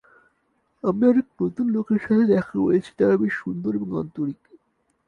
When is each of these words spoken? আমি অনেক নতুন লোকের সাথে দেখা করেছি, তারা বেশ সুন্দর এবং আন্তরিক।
আমি 0.83 1.03
অনেক 1.07 1.27
নতুন 1.39 1.65
লোকের 1.75 1.99
সাথে 2.01 2.25
দেখা 2.33 2.53
করেছি, 2.57 2.91
তারা 2.99 3.15
বেশ 3.17 3.33
সুন্দর 3.41 3.71
এবং 3.75 3.89
আন্তরিক। 4.01 4.39